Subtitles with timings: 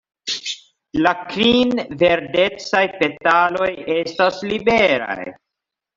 [1.07, 5.21] La kvin verdecaj petaloj estas liberaj.